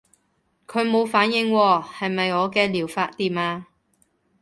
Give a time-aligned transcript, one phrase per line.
[0.65, 3.67] 佢冇反應喎，係咪我嘅療法掂啊？